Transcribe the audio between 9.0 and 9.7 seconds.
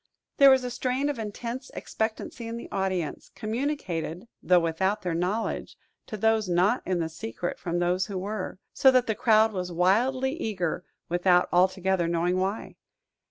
the crowd